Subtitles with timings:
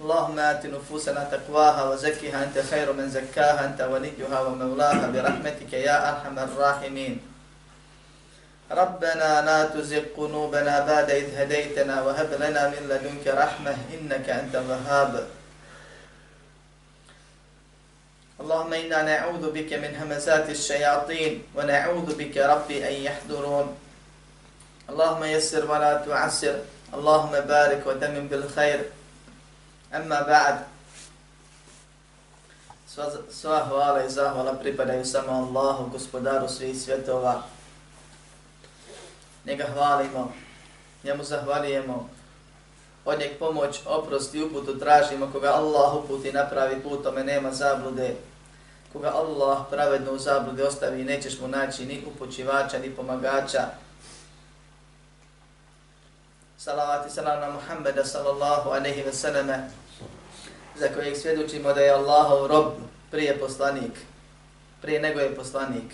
[0.00, 6.38] اللهم آت نفوسنا تقواها وزكها أنت خير من زكاها أنت وليها ومولاها برحمتك يا أرحم
[6.38, 7.20] الراحمين.
[8.70, 15.26] ربنا لا تزغ قلوبنا بعد إذ هديتنا وهب لنا من لدنك رحمة إنك أنت الوهاب.
[18.40, 23.76] اللهم إنا نعوذ بك من همزات الشياطين ونعوذ بك ربي أن يحضرون.
[24.90, 26.56] اللهم يسر ولا تعسر.
[26.94, 28.80] اللهم بارك وتمم بالخير.
[29.94, 30.64] Amma ba'd.
[32.86, 37.42] Sva, sva hvala i zahvala pripadaju samo Allahu, gospodaru svih svjetova.
[39.46, 40.32] Njega hvalimo,
[41.04, 42.08] njemu zahvalijemo.
[43.04, 45.30] Od njeg pomoć, oprost i uputu tražimo.
[45.32, 48.14] Koga Allah uputi napravi put, tome nema zablude.
[48.92, 53.68] Koga Allah pravedno u zablude ostavi, nećeš mu naći ni upućivača, ni pomagača.
[56.64, 59.70] Salavat i salam na Muhammeda sallallahu aleyhi ve selleme,
[60.76, 62.72] za kojeg svjedočimo da je Allahov rob
[63.10, 63.92] prije poslanik,
[64.82, 65.92] prije nego je poslanik.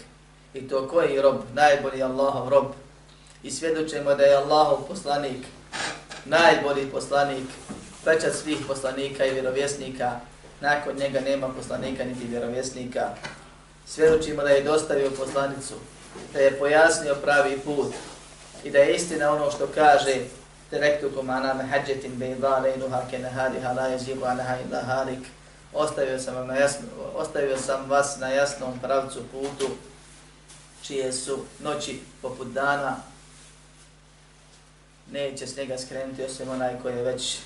[0.55, 2.67] I to koji rob, najbolji Allahov rob.
[3.43, 5.47] I svjedočimo da je Allahov poslanik,
[6.25, 7.49] najbolji poslanik,
[8.05, 10.21] pečat svih poslanika i vjerovjesnika.
[10.61, 13.09] Nakon njega nema poslanika niti vjerovjesnika.
[13.87, 15.75] Svjedočimo da je dostavio poslanicu,
[16.33, 17.95] da je pojasnio pravi put
[18.65, 20.15] i da je istina ono što kaže
[20.71, 25.27] Terektukum ana mehađetin bejda lejnuha ke nehariha la jezibu anaha illa harik.
[25.75, 29.71] Ostavio sam, vam na jasno, ostavio sam vas na jasnom pravcu putu,
[30.83, 32.97] čije su noći poput dana,
[35.13, 37.39] neće s njega skrenuti osim onaj koji je već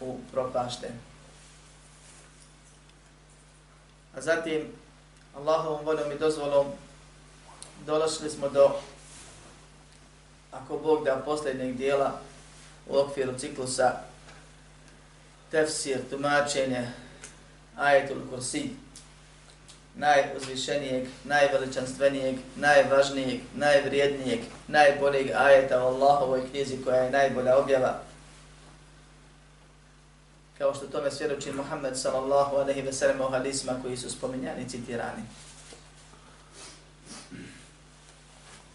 [0.00, 0.90] u propašten.
[4.16, 4.66] A zatim,
[5.36, 6.66] Allahovom voljom i dozvolom,
[7.86, 8.70] dolašli smo do,
[10.52, 12.20] ako Bog da, posljednjeg dijela
[12.92, 13.92] u okviru ciklusa
[15.50, 16.88] tefsir, tumačenje
[17.76, 18.70] ajetul kursi,
[19.94, 28.00] najuzvišenijeg, najveličanstvenijeg, najvažnijeg, najvrijednijeg, najboljeg ajeta u Allahovoj knjizi koja je najbolja objava.
[30.58, 34.68] Kao što tome svjedoči Muhammed sallallahu alaihi ve sellem u hadisma koji su spominjani i
[34.68, 35.22] citirani.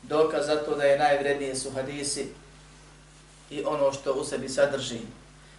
[0.03, 2.27] Dokaz za to da je najvrednije su hadisi
[3.49, 4.99] i ono što u sebi sadrži.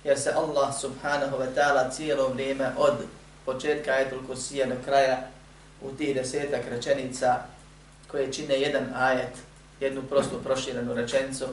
[0.04, 2.94] Jer se Allah subhanahu wa ta'ala cijelo vrijeme od
[3.44, 5.28] početka ajetul kursija do kraja
[5.82, 7.36] u tih desetak rečenica
[8.10, 9.32] koje čine jedan ajet,
[9.80, 11.44] jednu prostu proširenu rečenicu,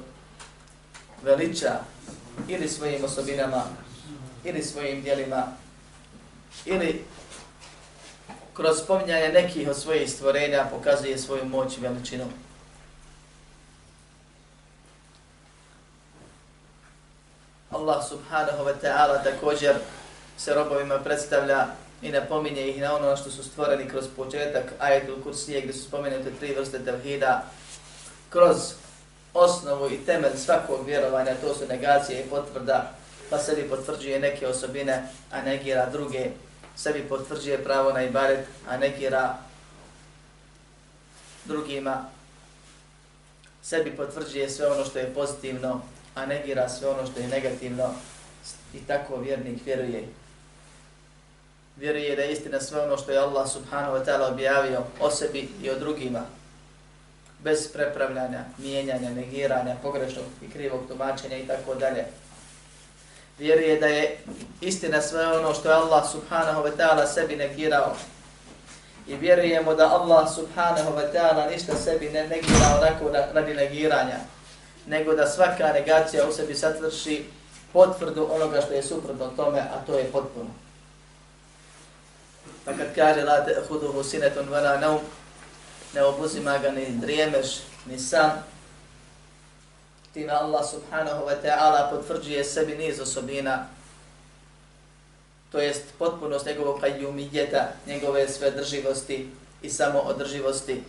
[1.23, 1.79] veliča
[2.47, 3.63] ili svojim osobinama,
[4.43, 5.43] ili svojim dijelima,
[6.65, 7.03] ili
[8.53, 12.25] kroz spominjanje nekih od svojih stvorenja pokazuje svoju moć i veličinu.
[17.75, 19.75] Allah subhanahu wa ta'ala također
[20.37, 21.67] se robovima predstavlja
[22.01, 26.31] i napominje ih na ono što su stvoreni kroz početak ajetul kursije gdje su spomenute
[26.39, 27.43] tri vrste tevhida.
[28.29, 28.57] Kroz
[29.33, 32.91] osnovu i temelj svakog vjerovanja, to su negacije i potvrda,
[33.29, 36.29] pa sebi potvrđuje neke osobine, a negira druge,
[36.75, 39.37] sebi potvrđuje pravo na ibaret, a negira
[41.45, 42.05] drugima,
[43.65, 45.81] sebi potvrđuje sve ono što je pozitivno,
[46.15, 47.93] a negira sve ono što je negativno
[48.73, 50.07] i tako vjernik vjeruje.
[51.77, 55.49] Vjeruje da je istina sve ono što je Allah subhanahu wa ta'ala objavio o sebi
[55.63, 56.21] i o drugima,
[57.43, 62.05] bez prepravljanja, mijenjanja, negiranja, pogrešnog i krivog tumačenja i tako dalje.
[63.39, 64.17] Vjeruje da je
[64.61, 67.95] istina sve ono što je Allah subhanahu wa ta'ala sebi negirao
[69.07, 74.17] i vjerujemo da Allah subhanahu wa ta'ala ništa sebi ne negira onako radi negiranja,
[74.87, 77.25] nego da svaka negacija u sebi satvrši
[77.73, 80.49] potvrdu onoga što je suprotno tome, a to je potpuno.
[82.65, 84.99] Pa kad kaže la te huduhu sinetun vana naum,
[85.93, 87.47] ne obuzima ga ni drijemeš,
[87.85, 88.31] ni san,
[90.13, 93.67] time Allah subhanahu wa ta'ala potvrđuje sebi niz osobina,
[95.51, 99.29] to jest potpunost njegovog kajumijeta, njegove sve drživosti
[99.61, 100.83] i samoodrživosti,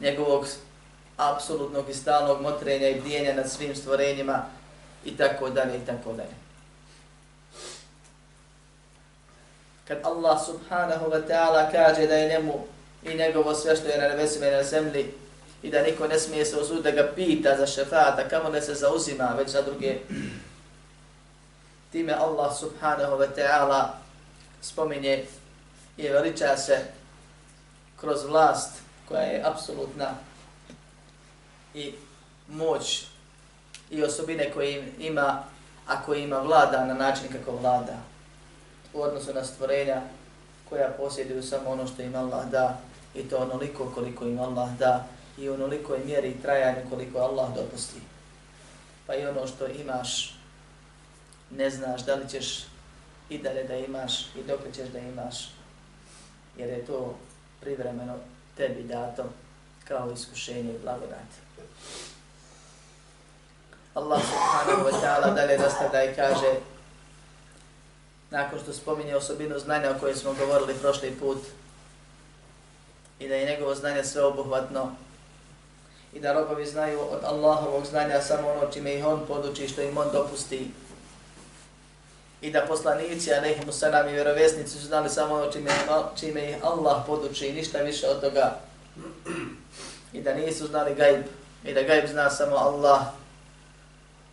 [0.00, 0.46] njegovog
[1.16, 4.44] apsolutnog i stalnog motrenja i bdijenja nad svim stvorenjima
[5.04, 6.42] i tako dalje i tako dalje.
[9.88, 12.64] Kad Allah subhanahu wa ta'ala kaže da je njemu
[13.02, 15.06] i njegovo sve što je na nebesima i na zemlji
[15.62, 18.74] i da niko ne smije se osuditi da ga pita za šefata, kamo ne se
[18.74, 19.96] zauzima već za druge.
[21.92, 23.88] Time Allah subhanahu wa ta'ala
[24.60, 25.24] spominje
[25.96, 26.78] i veliča se
[28.00, 30.10] kroz vlast koja je apsolutna
[31.74, 31.94] i
[32.48, 33.06] moć
[33.90, 35.44] i osobine koje ima,
[35.86, 37.96] a koje ima vlada na način kako vlada
[38.92, 40.02] u odnosu na stvorenja
[40.68, 42.78] koja posjeduju samo ono što im Allah da
[43.14, 45.04] i to onoliko koliko im Allah da
[45.38, 48.00] i onoliko je mjeri i trajanje koliko Allah dopusti.
[49.06, 50.41] Pa i ono što imaš
[51.56, 52.64] ne znaš da li ćeš
[53.28, 55.36] i dalje da imaš i dok ćeš da imaš
[56.56, 57.14] jer je to
[57.60, 58.14] privremeno
[58.56, 59.24] tebi dato
[59.84, 61.28] kao iskušenje i blagodat.
[63.94, 66.54] Allah subhanahu wa ta'ala dalje nastavlja i kaže
[68.30, 71.38] nakon što spominje osobinu znanja o kojoj smo govorili prošli put
[73.18, 74.92] i da je njegovo znanje sveobuhvatno
[76.12, 79.98] i da robovi znaju od Allahovog znanja samo ono čime ih on poduči što im
[79.98, 80.70] on dopusti
[82.42, 85.70] i da poslanici, a nehimu sanam i vjerovjesnici su znali samo ono čime,
[86.20, 88.56] čime ih Allah poduči i ništa više od toga.
[90.12, 91.22] I da nisu znali gajb
[91.64, 93.00] i da gajb zna samo Allah.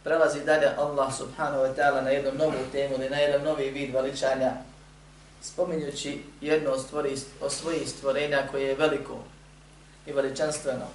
[0.04, 3.94] Prelazi dalje Allah subhanahu wa ta'ala na jednu novu temu ili na jedan novi vid
[3.94, 4.52] veličanja
[5.42, 9.18] spominjući jedno od, stvori, od svojih stvorenja koje je veliko
[10.06, 10.86] i veličanstveno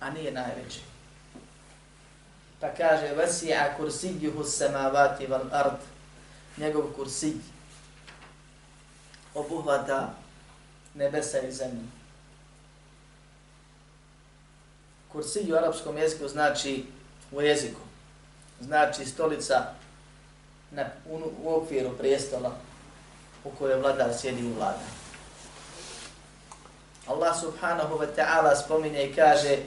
[0.00, 0.80] a nije najveće.
[2.60, 5.80] Pa kaže vasi'a kursijuhu samavati val ard
[6.56, 7.32] njegov kursij
[9.34, 10.14] obuhvata
[10.94, 11.86] nebesa i zemlju.
[15.12, 16.84] Kursij u arapskom jeziku znači
[17.32, 17.80] u jeziku,
[18.60, 19.64] znači stolica
[20.70, 22.52] na, u, u okviru prijestola
[23.44, 24.86] u kojoj vladar sjedi u vlada.
[27.06, 29.58] Allah subhanahu wa ta'ala spominje i kaže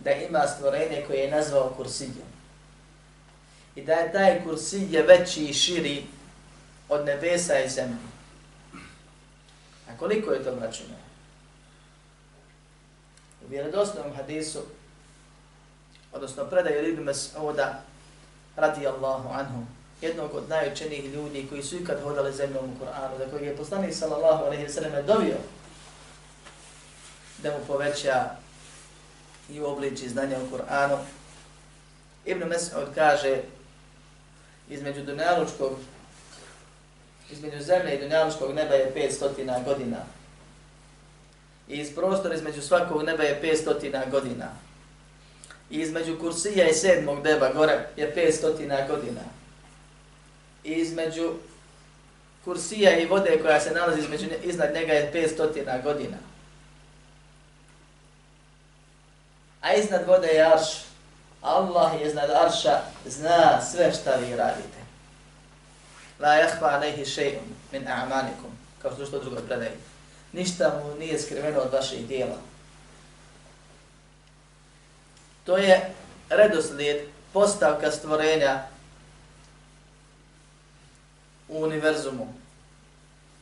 [0.00, 2.25] da ima stvorenje koje je nazvao kursijom
[3.76, 6.04] i da je taj kursi je veći i širi
[6.88, 7.96] od nebesa i zemlje.
[9.88, 10.94] A koliko je to mračeno?
[13.46, 14.58] U vjerodostojnom hadisu,
[16.12, 17.72] odnosno predaju Ibn Mas'uda,
[18.56, 19.62] radi Allahu anhu,
[20.00, 23.94] jednog od najučenijih ljudi koji su ikad hodali zemljom u Kur'anu, za kojeg je poslanik
[23.94, 25.36] sallallahu alaihi wa sallam dovio
[27.42, 28.30] da mu poveća
[29.50, 30.98] i u obliči znanja u Kur'anu.
[32.24, 33.42] Ibn Mas'ud kaže,
[34.68, 35.72] između Dunjalučkog,
[37.30, 39.96] između zemlje i Dunjalučkog neba je 500 godina.
[41.68, 44.48] I iz prostora između svakog neba je 500 godina.
[45.70, 49.20] I između Kursija i sedmog neba gore je 500 godina.
[50.64, 51.34] I između
[52.44, 56.16] Kursija i vode koja se nalazi između, iznad njega je 500 godina.
[59.60, 60.85] A iznad vode je Arš,
[61.46, 64.78] Allah je iznad arša, zna sve šta vi radite.
[66.18, 68.50] La jahva alaihi še'un min a'manikum,
[68.82, 69.76] kao što što drugo predaje.
[70.32, 72.36] Ništa mu nije skriveno od vaših dijela.
[75.44, 75.94] To je
[76.28, 78.62] redoslijed, postavka stvorenja
[81.48, 82.34] u univerzumu.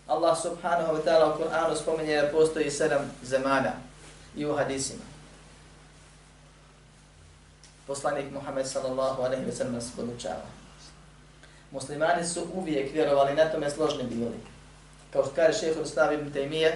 [0.07, 3.73] Allah subhanahu wa ta'ala u Kur'anu spominje da postoji sedam zemalja
[4.37, 5.14] i u hadisima
[7.87, 10.47] poslanik Muhammed sallallahu alaihi wa sallam nas podučava.
[11.71, 14.41] Muslimani su uvijek vjerovali, na tome složni bili.
[15.13, 16.73] Kao što kaže šehr Ustav ibn Taymiye,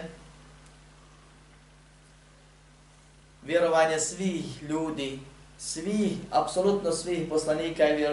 [3.43, 5.19] vjerovanje svih ljudi,
[5.59, 8.07] svih, apsolutno svih poslanika i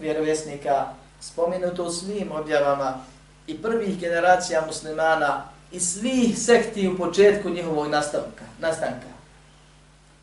[0.00, 0.86] vjerovjesnika,
[1.20, 3.04] spominuto u svim objavama
[3.46, 9.19] i prvih generacija muslimana i svih sekti u početku njihovog nastavka, nastanka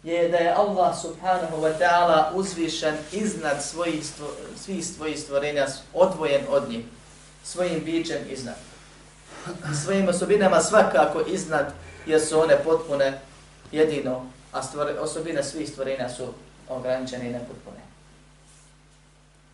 [0.08, 4.28] je da je Allah subhanahu wa ta'ala uzvišen iznad svojih, stvo,
[4.64, 6.86] svih svojih stvorenja, odvojen od njih,
[7.44, 8.56] svojim bićem iznad.
[9.84, 11.74] Svojim osobinama svakako iznad,
[12.06, 13.20] jer su one potpune
[13.72, 16.34] jedino, a stvore, osobine svih stvorenja su
[16.70, 17.82] ograničene i nepotpune.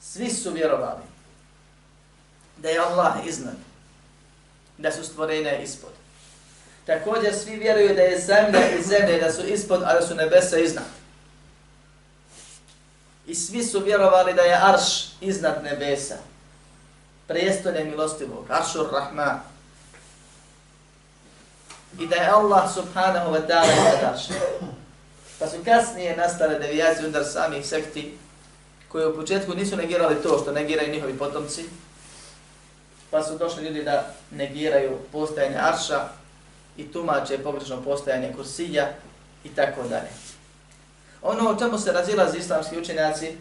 [0.02, 1.04] Svi su vjerovali
[2.58, 3.56] da je Allah iznad,
[4.78, 6.03] da su stvorenja ispod.
[6.86, 10.58] Također svi vjeruju da je zemlja i zemlje da su ispod, a da su nebesa
[10.58, 10.86] iznad.
[13.28, 16.16] I svi su vjerovali da je arš iznad nebesa.
[17.28, 19.40] Prijestolje milostivog, aršur rahman.
[22.00, 24.34] I da je Allah subhanahu wa ta'ala iznad arša.
[25.40, 28.18] Pa su kasnije nastale devijacije undar samih sekti
[28.88, 31.66] koji u početku nisu negirali to što negiraju njihovi potomci.
[33.12, 36.08] Pa su došli ljudi da negiraju postajanje arša
[36.78, 38.92] i tumače pogrešno postojanje kursija
[39.44, 40.10] i tako dalje.
[41.22, 43.38] Ono o čemu se razilazi islamski učenjaci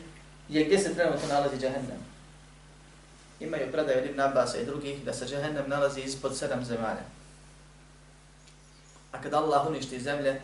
[0.49, 2.03] je gdje se trenutno nalazi džahennem.
[3.41, 7.05] Imaju predaj od Ibn Abbas i drugih da se džahennem nalazi ispod sedam zemalja.
[9.12, 10.41] A kada Allah uništi zemlje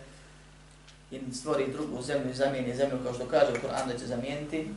[1.11, 4.68] i stvori drugu zemlju i zamijeni zemlju kao što kaže u Kur'an da će zamijeniti,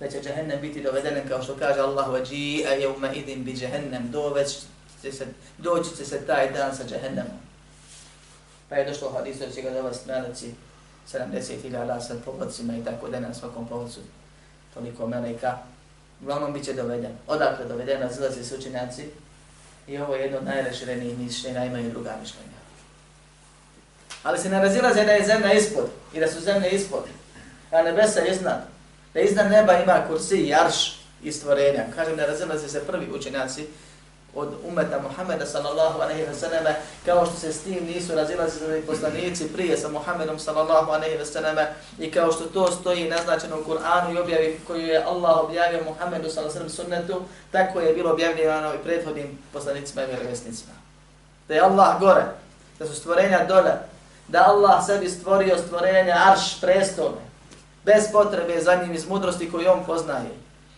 [0.00, 4.10] da će džahennem biti doveden kao što kaže Allah vađi a jevma idim bi džahennem
[4.10, 4.58] doveć
[5.02, 5.26] se,
[5.58, 7.49] doći će se taj dan sa džahennemom.
[8.70, 10.54] Pa je došlo hadis da će ga dovesti meleci
[11.12, 14.00] 70.000 sa pobocima i tako da na svakom povodcu
[14.74, 15.58] toliko meleka.
[16.22, 17.12] Uglavnom bit će doveden.
[17.26, 19.04] Odakle doveden, razilaze se učenjaci
[19.86, 22.60] i ovo je jedno od najraširenijih mišljenja, imaju druga mišljenja.
[24.22, 27.04] Ali se ne razilaze da je zemlja ispod i da su zemlje ispod,
[27.70, 28.60] a nebesa iznad.
[29.14, 31.84] Da iznad neba ima kursi i arš i stvorenja.
[31.94, 33.66] Kažem, ne razilaze se prvi učenjaci,
[34.34, 39.52] od umeta Muhammeda sallallahu alejhi ve selleme kao što se s tim nisu razilazili poslanici
[39.52, 44.14] prije sa Muhammedom sallallahu alejhi ve selleme i kao što to stoji naznačeno u Kur'anu
[44.14, 47.22] i objavi koju je Allah objavio Muhammedu sallallahu alejhi ve sunnetu
[47.52, 50.72] tako je bilo objavljeno i prethodnim poslanicima i vjerovjesnicima.
[51.48, 52.24] Da je Allah gore
[52.78, 53.72] da su stvorenja dole
[54.28, 57.30] da Allah sebi stvorio stvorenja arš prestolne
[57.84, 60.30] bez potrebe za njim iz mudrosti koju on poznaje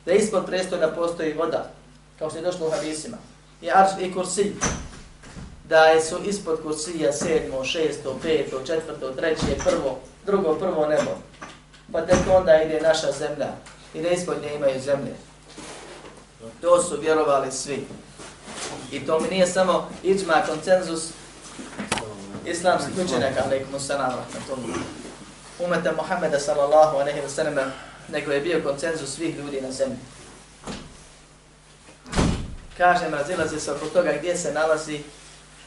[0.06, 1.70] da ispod prestolja postoji voda
[2.18, 3.16] kao što je došlo u hadisima
[3.62, 4.52] i arš i kursi,
[5.68, 11.10] da je su ispod kursija sedmo, šesto, peto, četvrto, treće, prvo, drugo, prvo nebo.
[11.92, 13.48] Pa tek onda ide naša zemlja
[13.94, 15.14] i da ispod nje imaju zemlje.
[16.60, 17.86] To su vjerovali svi.
[18.92, 21.10] I to mi nije samo iđma koncenzus
[22.46, 24.80] islamskih učenjaka, alaikum salam, rahmatullahi.
[25.58, 27.72] Umeta Muhammeda sallallahu alaihi wa sallam,
[28.08, 29.96] nego je bio koncenzus svih ljudi na zemlji
[32.76, 35.02] kažem, razilaze se oko toga gdje se nalazi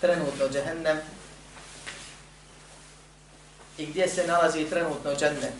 [0.02, 0.98] trenutno džehennem.
[3.78, 5.54] I gdje se nalazi trenutno džennet.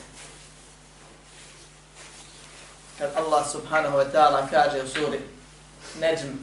[2.98, 5.20] Kad Allah subhanahu wa ta'ala kaže u suri
[6.00, 6.40] Najm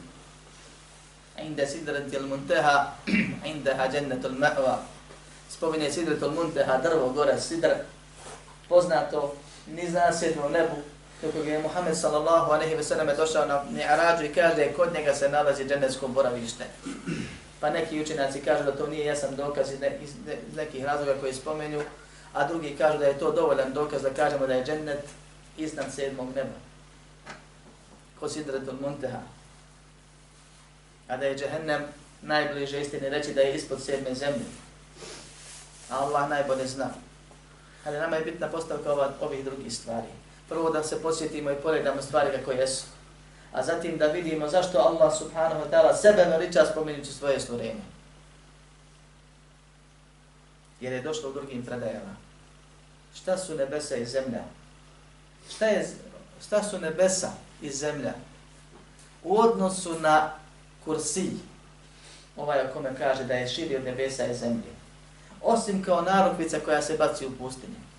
[1.41, 2.93] inda sidratil munteha
[3.51, 4.77] indaha džennetul ma'va
[5.49, 7.73] spominje sidratul munteha drvo gore sidr.
[8.69, 9.35] Poznato
[9.67, 10.92] niza sedmo nebu
[11.23, 15.29] kako je Muhammed sallallahu alaihi ve sellem došao na Mi'arađu i kaže kod njega se
[15.29, 16.65] nalazi dženevsko boravište.
[17.59, 20.09] Pa neki učenjaci kažu da to nije jasan dokaz iz, ne, iz
[20.55, 21.81] nekih razloga koji spomenu,
[22.33, 25.05] a drugi kažu da je to dovoljan dokaz da kažemo da je džennet
[25.57, 26.57] iznad sedmog neba.
[28.19, 29.19] Ko sidretul Munteha.
[31.07, 31.81] A da je džehennem
[32.21, 34.45] najbliže istine reći da je ispod sedme zemlje.
[35.89, 36.89] A Allah najbolje zna.
[37.85, 42.37] Ali nama je bitna postavka ovih drugih stvari prvo da se posjetimo i poredamo stvari
[42.37, 42.85] kako jesu.
[43.53, 47.83] A zatim da vidimo zašto Allah subhanahu wa ta'ala sebe veliča spominjući svoje stvorenje.
[50.81, 52.15] Jer je došlo u drugim predajama.
[53.15, 54.43] Šta su nebesa i zemlja?
[55.55, 55.87] Šta, je,
[56.45, 57.31] šta su nebesa
[57.61, 58.13] i zemlja?
[59.23, 60.31] U odnosu na
[60.85, 61.31] kursij,
[62.37, 64.73] ovaj o kome kaže da je širi od nebesa i zemlje.
[65.41, 67.92] Osim kao narukvica koja se baci u pustinju.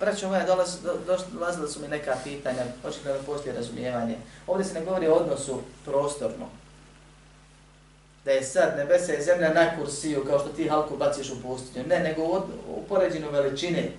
[0.00, 4.16] Braćo moja, dolaz, do, dolazila su mi neka pitanja, očekno da postoji razumijevanje.
[4.46, 6.46] Ovdje se ne govori o odnosu prostorno.
[8.24, 11.86] Da je sad nebesa i zemlja na kursiju, kao što ti halku baciš u pustinju.
[11.86, 12.36] Ne, nego u,
[12.68, 13.90] u poređenu veličine.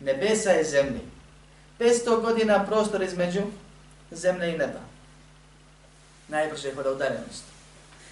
[0.00, 1.00] Nebesa i zemlji.
[1.78, 3.40] 500 godina prostor između
[4.10, 4.80] zemlje i neba.
[6.28, 7.44] Najbrže hoda udaljenost.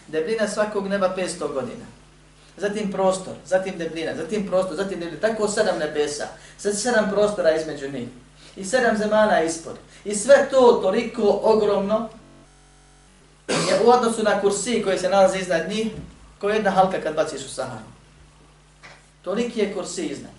[0.08, 1.95] Debljina svakog neba 500 godina
[2.56, 6.26] zatim prostor, zatim debljina, zatim prostor, zatim debljina, tako sedam nebesa,
[6.58, 8.08] sad sedam prostora između njih
[8.56, 9.74] i sedam zemana ispod.
[10.04, 12.08] I sve to toliko ogromno
[13.48, 15.86] je u odnosu na kursi koji se nalazi iznad njih,
[16.40, 17.84] kao jedna halka kad baciš u Saharu.
[19.22, 20.32] Toliki je kursi iznad.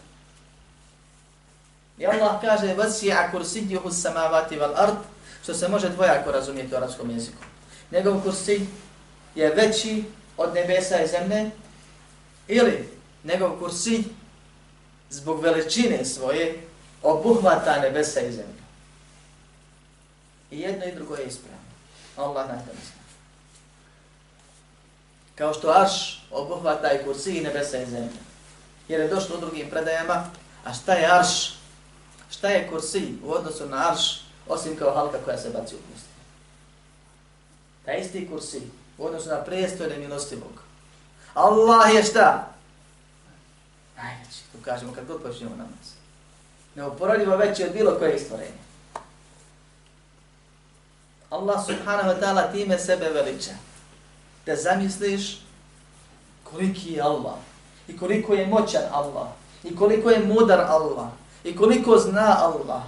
[1.98, 4.98] I Allah kaže, vasi'a kursijuhu samavati val ard,
[5.44, 7.44] što se može dvojako razumjeti u arabskom jeziku.
[7.92, 8.66] Njegov kursi
[9.36, 10.04] je veći
[10.38, 11.52] od nebesa i zemlje,
[12.48, 12.89] ili
[13.24, 14.04] njegov kursi
[15.10, 16.63] zbog veličine svoje
[17.04, 18.63] obuhvata nebesa i zemlju.
[20.51, 21.58] I jedno i drugo je ispravno.
[22.18, 23.01] Allah najbolje zna.
[25.36, 28.18] Kao što Arš obuhvata i kursi i nebesa i zemlju.
[28.88, 30.30] Jer je došlo u drugim predajama,
[30.63, 31.54] a šta je Arš?
[32.32, 36.10] Šta je kursi u odnosu na Arš, osim kao halka koja se baci u pusti?
[37.86, 38.62] Taj isti kursi
[38.98, 40.67] u odnosu na prijestojne milostivog
[41.38, 42.48] Allah je šta?
[43.98, 45.94] Najveći, to kažemo kad god počnemo namaz.
[46.75, 48.67] Neuporodivo veći od bilo koje stvorenje.
[51.29, 53.51] Allah subhanahu wa ta'ala time sebe veliča.
[54.46, 55.41] Da zamisliš
[56.44, 57.36] koliki je Allah
[57.88, 59.27] i koliko je moćan Allah
[59.63, 61.08] i koliko je mudar Allah
[61.44, 62.84] i koliko zna Allah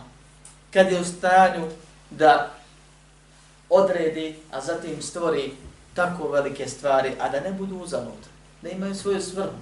[0.74, 1.68] kad je u stanju
[2.10, 2.52] da
[3.70, 5.52] odredi, a zatim stvori
[5.94, 8.30] tako velike stvari, a da ne budu uzalud,
[8.62, 9.58] da imaju svoju svrhu.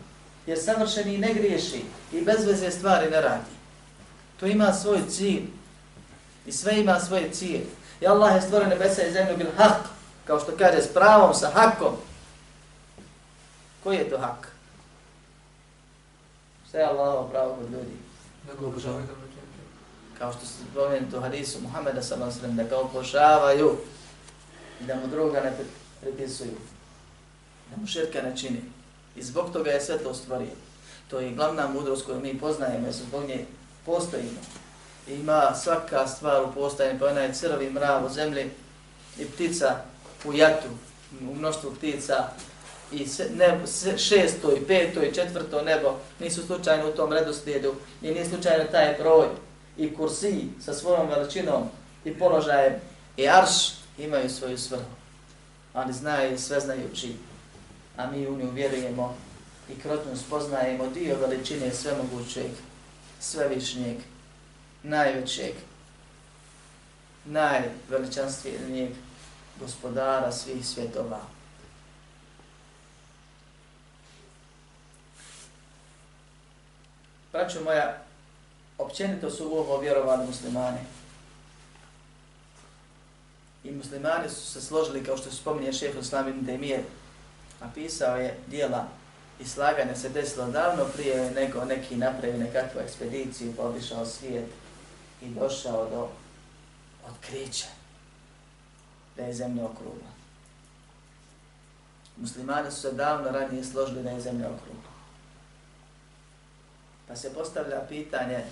[0.46, 3.52] Jer savršeni ne griješi i bez veze stvari ne radi.
[4.40, 5.44] To ima svoj cilj.
[6.46, 7.66] I sve ima svoje cilje.
[8.02, 9.78] I Allah je stvorio nebesa i zemlju bil hak,
[10.26, 11.96] kao što kaže, s pravom, sa hakom.
[13.84, 14.48] Koji je to hak?
[16.70, 17.92] Šta je Allah pravo kod ljudi?
[20.18, 22.48] Kao što se spomenuti u hadisu Muhammeda s.a.v.
[22.48, 23.78] da ga obožavaju
[24.82, 25.54] i da mu druga ne
[26.02, 26.58] pripisuju.
[27.70, 28.62] Da mu širka ne čini.
[29.18, 30.56] I zbog toga je sve to stvorio.
[31.10, 33.46] To je glavna mudrost koju mi poznajemo, jer zbog nje
[33.86, 34.40] postojimo.
[35.08, 38.50] I ima svaka stvar u postajanju, pa onaj crvi mrav u zemlji
[39.20, 39.76] i ptica
[40.26, 40.68] u jatu,
[41.32, 42.28] u mnoštvu ptica,
[42.92, 48.12] i se, nebo, šesto i peto i četvrto nebo nisu slučajno u tom redoslijedu i
[48.12, 49.28] nije slučajno taj broj
[49.78, 51.64] i kursi sa svojom veličinom
[52.06, 52.74] i položajem
[53.18, 54.92] i arš imaju svoju svrhu.
[55.74, 57.16] Oni znaju i sve znajući,
[57.98, 59.16] a mi u nju vjerujemo
[59.70, 62.52] i kroz nju spoznajemo dio veličine svemogućeg,
[63.20, 63.98] svevišnjeg,
[64.84, 65.54] najvećeg,
[67.26, 68.90] najveličanstvenijeg
[69.60, 71.22] gospodara svih svjetova.
[77.32, 77.98] Braćo moja,
[78.78, 80.80] općenito su u ovo vjerovali muslimani.
[83.64, 86.80] I muslimani su se složili, kao što se spominje šehr Islam ibn Demir,
[87.62, 88.88] napisao je dijela
[89.40, 94.50] i slaganje se desilo davno prije nego neki napravi nekakvu ekspediciju, obišao svijet
[95.22, 96.10] i došao do
[97.10, 97.68] otkrića
[99.18, 100.18] da je zemlja okrugla.
[102.18, 104.92] Muslimani su se davno ranije složili da je zemlja okrugla.
[107.08, 108.44] Pa se postavlja pitanje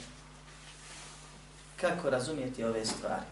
[1.82, 3.26] kako razumijeti ove stvari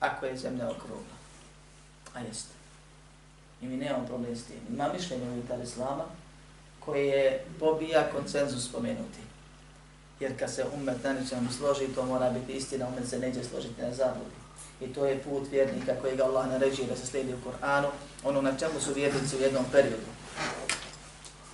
[0.00, 1.18] ako je zemlja okrugla.
[2.14, 2.57] A jeste.
[3.62, 4.60] I mi nemamo problem s tim.
[4.70, 6.04] Ima mišljenje unutar Islama
[6.80, 9.18] koje je pobija koncenzus spomenuti.
[10.20, 13.82] Jer kad se umet na nečem složi, to mora biti istina, umet se neće složiti
[13.82, 14.38] na zabludi.
[14.80, 17.88] I to je put vjernika koji ga Allah naređuje da se slijedi u Koranu,
[18.24, 20.10] ono na čemu su vjernici u jednom periodu.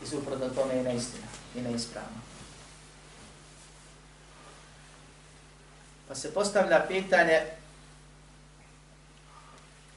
[0.05, 2.19] I suprotno tome je neistina i neispravno.
[6.09, 7.41] Pa se postavlja pitanje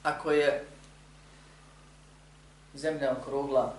[0.03, 0.65] ako je
[2.77, 3.73] zemlja okrugla,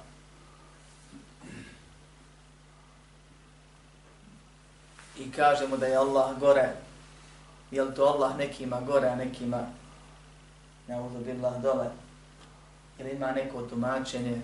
[5.19, 6.69] i kažemo da je Allah gore,
[7.71, 9.67] je li to Allah nekima gore, a nekima
[10.89, 11.87] ne billah dole,
[12.99, 14.41] ili ima neko tumačenje?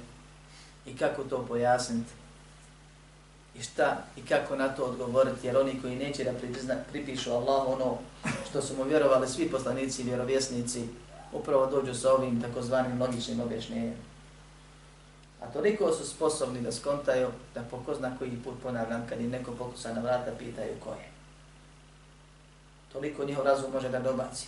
[0.86, 2.12] I kako to pojasniti?
[3.54, 3.96] I šta?
[4.16, 7.98] I kako na to odgovoriti, jer oni koji neće da pripizna, pripišu Allah ono
[8.50, 10.88] što su mu vjerovali svi poslanici i vjerovjesnici,
[11.32, 14.13] upravo dođu sa ovim takozvanim logičnim objašnjenjem.
[15.44, 19.52] A toliko su sposobni da skontaju da po zna koji put ponavljam kad im neko
[19.52, 21.08] pokusa na vrata pitaju ko je.
[22.92, 24.46] Toliko njihov razum može da dobaci.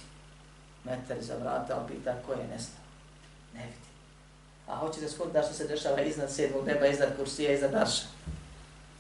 [0.85, 2.85] Meter za vrata, ali pita ko je nestao.
[3.55, 3.87] Ne vidi.
[4.67, 8.07] A hoće da skonta što se dešava iznad sedmog neba, iznad kursija, iznad arša.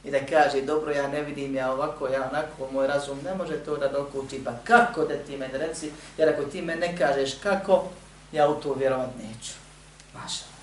[0.04, 3.56] I da kaže, dobro, ja ne vidim, ja ovako, ja onako, moj razum ne može
[3.56, 7.34] to da dokući, pa kako da ti meni reci, jer ako ti me ne kažeš
[7.42, 7.84] kako,
[8.32, 9.52] ja u to vjerovat neću.
[10.14, 10.55] Mašala.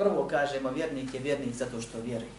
[0.00, 2.30] Prvo kažemo, vjernik je vjernik zato što vjeruje.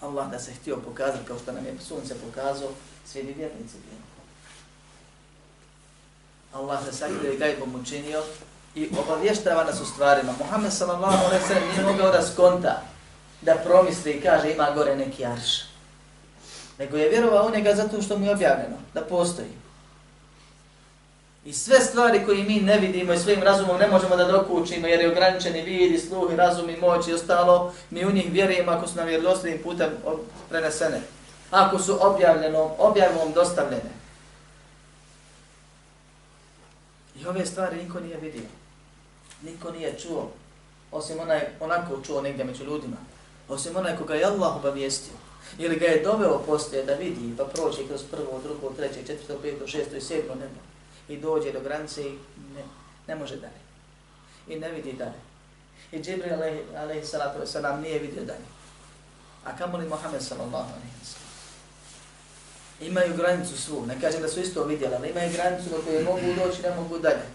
[0.00, 2.68] Allah da se htio pokazati kao što nam je sunce pokazao,
[3.06, 4.02] svi bi vjernici bili.
[6.52, 8.22] Allah da sakrio i gajbom učinio
[8.74, 10.34] i obavještava nas u stvarima.
[10.38, 12.82] Muhammed sallallahu alaihi sallam nije mogao da skonta,
[13.40, 15.62] da promisli i kaže ima gore neki arš.
[16.78, 19.59] Nego je vjerovao u njega zato što mu je objavljeno, da postoji.
[21.44, 25.00] I sve stvari koje mi ne vidimo i svojim razumom ne možemo da dokučimo jer
[25.00, 28.88] je ograničeni vidi, sluh i razum i moć i ostalo, mi u njih vjerujemo ako
[28.88, 29.88] su nam vjerodostojnim putem
[30.48, 31.00] prenesene.
[31.50, 33.90] Ako su objavljenom, objavom dostavljene.
[37.16, 38.48] I ove stvari niko nije vidio.
[39.42, 40.30] Niko nije čuo.
[40.92, 42.96] Osim onaj, onako čuo negdje među ljudima.
[43.48, 45.14] Osim onaj koga je Allah obavijestio.
[45.58, 49.66] Ili ga je doveo poslije da vidi pa prođe kroz prvo, drugo, treće, četvrto, peto,
[49.66, 50.69] šesto i sedmo nebo
[51.10, 52.18] i dođe do granice i
[52.54, 52.62] ne,
[53.08, 53.60] ne može dalje.
[54.48, 55.20] I ne vidi dalje.
[55.92, 56.34] I Džibril
[56.76, 58.46] alaihi salatu wasalam nije vidio dalje.
[59.44, 61.30] A kamo li Mohamed sallallahu alaihi wasalam?
[62.80, 66.34] Imaju granicu svu, ne kažem da su isto vidjeli, ali imaju granicu do koje mogu
[66.44, 67.26] doći, ne mogu dalje.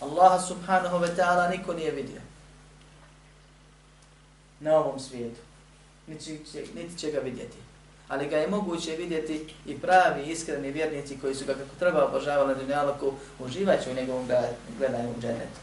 [0.00, 2.20] Allaha subhanahu wa ta'ala niko nije vidio.
[4.60, 5.40] Na ovom svijetu.
[6.06, 7.56] Niti će, niti će ga vidjeti.
[8.08, 12.48] Ali ga je moguće vidjeti i pravi, iskreni vjernici koji su ga kako treba obožavali
[12.48, 14.28] na dunjalaku, uživat u njegovom
[14.78, 15.60] gledanju u dženetu.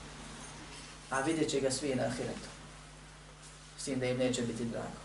[1.10, 2.50] A vidjet će ga svi na ahiretu.
[3.78, 5.00] S tim da im neće biti drago.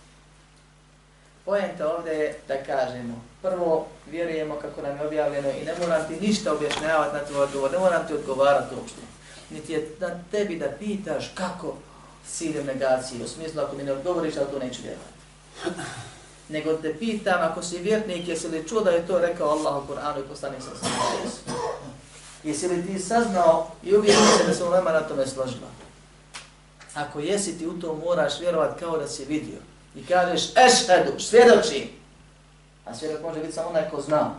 [1.45, 6.27] Pojenta ovdje je da kažemo, prvo vjerujemo kako nam je objavljeno i ne moram ti
[6.27, 9.01] ništa objašnjavati na tvoj odgovor, ne moram ti odgovarati uopšte.
[9.51, 11.77] Niti je na tebi da pitaš kako
[12.27, 15.15] ciljem negacije, u smislu ako mi ne odgovoriš, ali to neću vjerovati.
[16.49, 19.93] Nego te pitam, ako si vjernik, jesi li čuo da je to rekao Allah u
[19.93, 20.91] Kur'anu i poslanik sa sam
[22.45, 25.69] Jesi li ti saznao i uvijek se da se ulema na tome složila?
[26.95, 29.59] Ako jesi, ti u to moraš vjerovat kao da si vidio
[29.97, 31.91] i kažeš ešhedu, svjedoči.
[32.85, 34.35] A svjedok može biti samo onaj ko zna.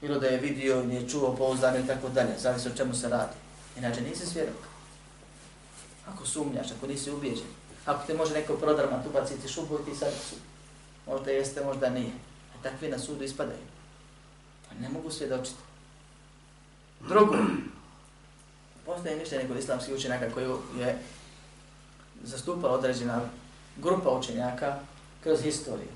[0.00, 2.38] Bilo da je vidio, nije čuo, pouzdano i tako dalje.
[2.38, 3.36] Zavisi o čemu se radi.
[3.78, 4.62] Inače nisi svjedok.
[6.08, 7.46] Ako sumnjaš, ako nisi ubijeđen.
[7.86, 10.36] Ako te može neko prodrmat, ubaciti šubu i ti sad su.
[11.06, 12.12] Možda jeste, možda nije.
[12.54, 13.58] A takvi na sudu ispadaju.
[14.68, 15.58] Pa ne mogu svjedočiti.
[17.08, 17.36] Drugo,
[18.86, 20.98] postoje mišljenje kod islamskih učenjaka koji je
[22.24, 23.20] zastupala određena
[23.76, 24.78] grupa učenjaka
[25.22, 25.88] kroz historiju.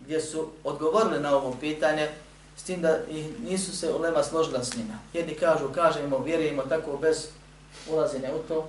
[0.00, 2.08] Gdje su odgovorili na ovo pitanje
[2.56, 4.98] s tim da ih nisu se ulema složila s njima.
[5.12, 7.26] Jedni kažu, kažemo, vjerujemo tako bez
[7.88, 8.68] ulazine u to,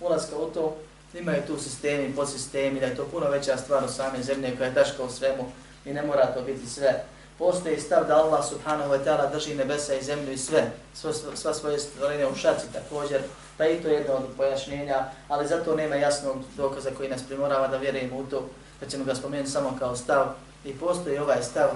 [0.00, 0.76] ulazka u to,
[1.18, 4.72] imaju tu sistemi, podsistemi, da je to puno veća stvar od same zemlje koja je
[4.72, 5.52] daška u svemu
[5.84, 7.04] i ne mora to biti sve.
[7.38, 11.54] Postoji stav da Allah subhanahu wa ta'ala drži nebesa i zemlju i sve, sva, sva
[11.54, 13.20] svoje stvorenje u šaci također,
[13.56, 17.68] Pa i to je jedno od pojašnjenja, ali zato nema jasnog dokaza koji nas primorava
[17.68, 18.48] da vjerujemo u to,
[18.80, 20.26] da ćemo ga spomenuti samo kao stav.
[20.64, 21.70] I postoji ovaj stav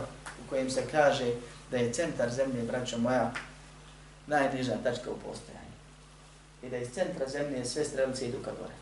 [0.45, 1.33] u kojem se kaže
[1.71, 3.33] da je centar zemlje, braćo moja,
[4.27, 5.59] najbliža tačka u postojanju.
[6.63, 8.75] I da iz centra zemlje sve strelice idu ka gore.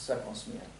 [0.00, 0.70] Svakom smjeru.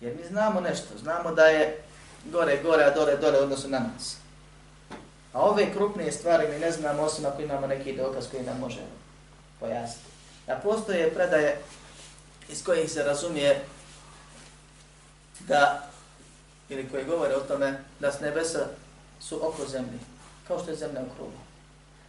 [0.00, 1.82] Jer mi znamo nešto, znamo da je
[2.24, 4.16] gore, gore, a dole, dole odnosno na nas.
[5.32, 8.80] A ove krupnije stvari mi ne znamo osim ako imamo neki dokaz koji nam može
[9.60, 10.08] pojasniti.
[10.46, 11.60] Da postoje predaje
[12.48, 13.64] iz kojih se razumije
[15.40, 15.88] da,
[16.68, 18.66] ili koji govore o tome, da s nebesa
[19.20, 19.98] su oko zemlje,
[20.48, 21.40] kao što je zemlja okrugla.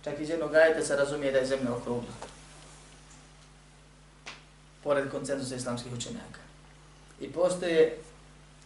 [0.03, 2.13] Čak iz jednog ajeta se razumije da je zemlja okrugla.
[4.83, 6.39] Pored koncenzusa islamskih učenjaka.
[7.19, 7.97] I postoje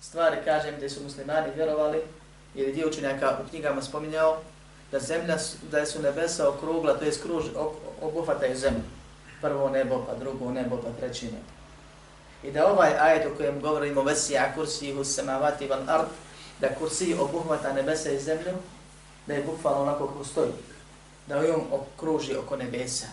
[0.02, 2.02] stvari, kažem, gdje su muslimani vjerovali,
[2.56, 4.38] ili dio učenjaka u knjigama spominjao,
[4.91, 5.38] da zemlja,
[5.71, 7.45] da su nebesa okrugla, to je skruž,
[8.02, 8.84] obuhvataju zemlju.
[9.41, 11.54] Prvo nebo, pa drugo nebo, pa treći nebo.
[12.43, 16.08] I da ovaj ajet o kojem govorimo vesija kursi hus samavati van ard,
[16.62, 18.54] da kursi obuhvata nebesa i zemlju,
[19.28, 20.52] da je bukvalno onako kako stoji.
[21.28, 23.08] Da on okruži oko nebesa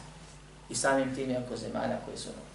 [0.68, 2.49] i samim tim oko zemalja koji su unutra.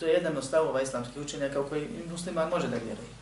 [0.00, 3.16] To je jedan od stavova islamskih učenjaka u koji musliman može da vjeruje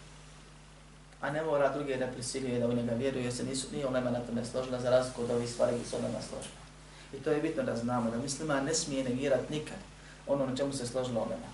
[1.24, 4.10] a ne mora druge da prisiljuje da u njega vjeruje, jer se nisu, nije ulema
[4.10, 6.60] na tome složena za razliku od ovih stvari gdje su ulema složena.
[7.12, 9.76] I to je bitno da znamo, da mislima ne smije negirati nikad
[10.26, 11.48] ono na čemu se složila ulema.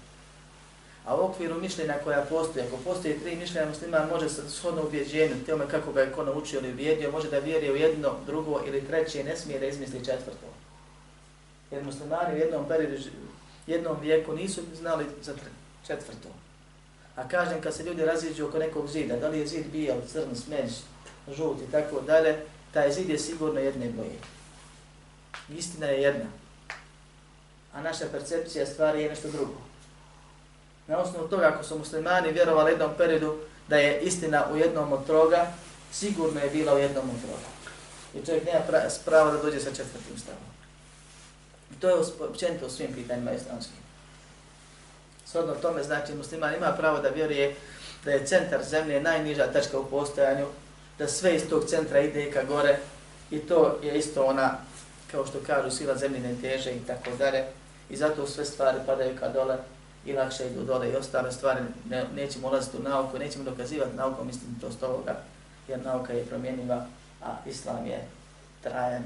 [1.07, 5.45] A u okviru mišljenja koja postoji, ako postoji tri mišljenja musliman može se shodno ubjeđenju,
[5.47, 8.87] tome kako ga je ko naučio ili uvjedio, može da vjeruje u jedno, drugo ili
[8.87, 10.47] treće, ne smije da izmisli četvrto.
[11.71, 12.97] Jer muslimani u jednom periodu,
[13.67, 15.33] jednom vijeku nisu znali za
[15.87, 16.29] četvrto.
[17.17, 20.37] A kažem, kad se ljudi raziđu oko nekog zida, da li je zid bijel, crn,
[20.37, 20.71] smeđ,
[21.37, 22.39] žut i tako dalje,
[22.73, 24.19] taj zid je sigurno jedne boje.
[25.49, 26.25] Istina je jedna.
[27.73, 29.55] A naša percepcija stvari je nešto drugo.
[30.87, 35.07] Na osnovu toga, ako su muslimani vjerovali jednom periodu da je istina u jednom od
[35.07, 35.53] troga,
[35.93, 37.49] sigurno je bila u jednom od troga.
[38.15, 38.61] I čovjek nema
[39.05, 40.50] prava da dođe sa četvrtim stavom.
[41.81, 41.95] To je
[42.29, 43.77] općenito u svim pitanjima islamskim.
[45.27, 47.57] Shodno tome znači musliman ima pravo da vjeruje
[48.05, 50.47] da je centar zemlje najniža tačka u postojanju,
[50.99, 52.79] da sve iz tog centra ide ka gore
[53.31, 54.59] i to je isto ona,
[55.11, 57.45] kao što kažu, sila zemljine teže i tako dalje.
[57.91, 59.57] I zato sve stvari padaju ka dole
[60.07, 64.27] i lakše idu dole i ostale stvari ne, nećemo ulaziti u nauku, nećemo dokazivati naukom
[64.27, 64.69] mislim to
[65.69, 66.87] jer nauka je promjenjiva,
[67.23, 68.05] a islam je
[68.63, 69.03] trajan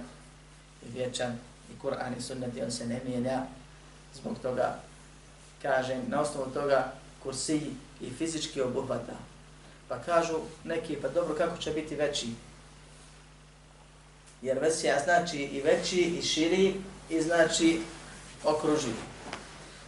[0.86, 1.38] i vječan
[1.72, 3.42] i Kur'an i sunnet on se ne mijenja.
[4.14, 4.78] Zbog toga
[5.62, 7.60] kažem, na osnovu toga kursi
[8.00, 9.16] i fizički obuhvata.
[9.88, 12.28] Pa kažu neki, pa dobro, kako će biti veći?
[14.42, 16.74] Jer vesija znači i veći, i širi,
[17.10, 17.80] i znači
[18.44, 18.94] okruživi.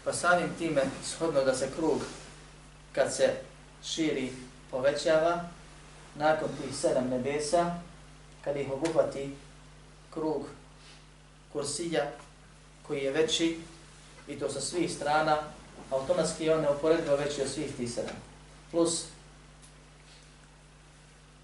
[0.05, 2.01] Pa samim time, shodno da se krug,
[2.93, 3.33] kad se
[3.85, 4.33] širi,
[4.71, 5.49] povećava,
[6.15, 7.75] nakon tih sedam nebesa,
[8.45, 9.35] kad ih obuhvati
[10.11, 10.47] krug
[11.57, 12.11] kursija
[12.87, 13.59] koji je veći
[14.29, 15.37] i to sa svih strana,
[15.91, 18.17] automatski je on neuporedivo veći od svih tih sedam.
[18.71, 19.05] Plus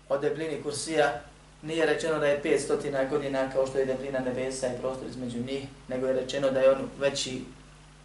[0.09, 1.21] o debljini kursija
[1.63, 5.65] nije rečeno da je 500 godina kao što je debljina nebesa i prostor između njih,
[5.89, 7.45] nego je rečeno da je on veći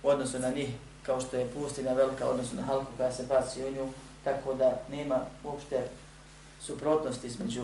[0.03, 0.69] u odnosu na njih
[1.03, 3.89] kao što je pustina velika odnosu na halku koja se baci u nju,
[4.23, 5.87] tako da nema uopšte
[6.61, 7.63] suprotnosti između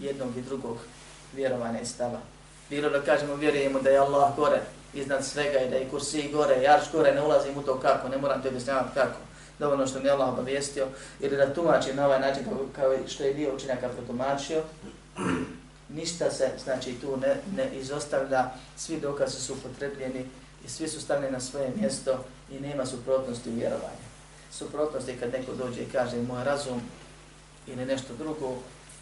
[0.00, 0.78] jednog i drugog
[1.32, 2.33] vjerovanja i stava.
[2.70, 4.60] Bilo da kažemo vjerujemo da je Allah gore
[4.94, 8.18] iznad svega i da je kursi gore, jarš gore, ne ulazim u to kako, ne
[8.18, 9.18] moram te objašnjavati kako.
[9.58, 10.86] Dovoljno što mi je Allah obavijestio
[11.20, 14.62] ili da tumači na ovaj način kao, kao što je dio učenjaka protumačio,
[15.88, 18.44] ništa se znači tu ne, ne izostavlja,
[18.76, 20.26] svi dokazi su upotrebljeni
[20.66, 24.04] i svi su stavljeni na svoje mjesto i nema suprotnosti u vjerovanju.
[24.52, 26.80] Suprotnosti kad neko dođe i kaže moj razum
[27.66, 28.54] ili nešto drugo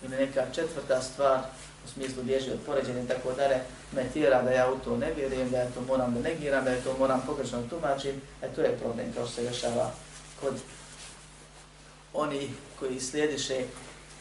[0.04, 1.40] ili neka četvrta stvar
[1.84, 3.56] u smislu bježi od poređenja i tako dalje,
[3.92, 6.70] me tjera da ja u to ne vjerujem, da ja to moram da negiram, da
[6.70, 9.90] ja to moram pogrešno tumačiti, e to je problem kao što se rešava
[10.40, 10.54] kod
[12.14, 13.64] oni koji slijediše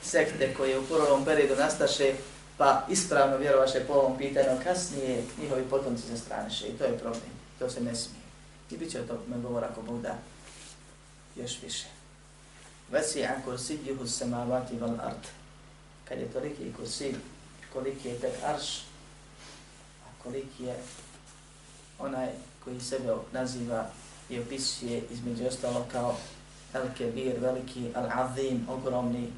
[0.03, 2.13] sekte koje u prvom periodu nastaše,
[2.57, 7.31] pa ispravno vjerovaše po ovom pitanju, kasnije njihovi potomci se straniše i to je problem,
[7.59, 8.21] to se ne smije.
[8.71, 10.17] I bit će o tome govor ako Bog da
[11.35, 11.85] još više.
[12.91, 15.25] Vesi an kursijuhu samavati val ard.
[16.09, 17.15] Kad je toliki kursi,
[17.73, 18.79] koliki je tek arš,
[20.05, 20.75] a koliki je
[21.99, 22.29] onaj
[22.63, 23.89] koji sebe naziva
[24.29, 26.17] i opisuje između ostalo kao
[26.73, 29.31] El Kebir, veliki, Al Azim, ogromni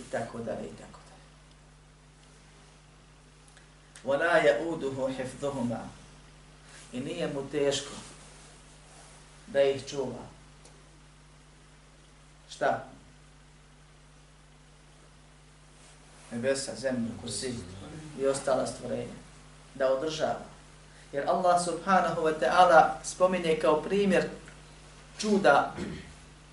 [0.00, 1.22] i tako dalje i tako dalje.
[4.04, 5.80] Wala يَعُودُهُ hifdhuhuma.
[6.92, 7.92] I nije mu teško
[9.46, 10.22] da ih čuva.
[12.50, 12.95] Šta?
[16.30, 17.54] Nebesa, zemlju, kursi
[18.18, 19.14] i ostala stvorenja.
[19.74, 20.44] Da održava.
[21.12, 24.28] Jer Allah subhanahu wa ta'ala spominje kao primjer
[25.18, 25.74] čuda